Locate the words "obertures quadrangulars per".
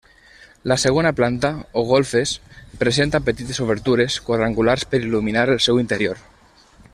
3.67-5.03